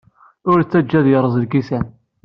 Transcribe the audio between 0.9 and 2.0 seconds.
ad yerẓ lkisan.